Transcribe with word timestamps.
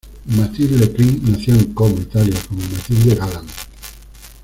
Mathilde 0.35 0.91
Krim, 0.91 1.19
nació 1.31 1.53
en 1.53 1.73
Como, 1.75 1.95
Italia, 1.99 2.33
como 2.49 2.59
Mathilde 2.63 3.13
Galland. 3.13 3.49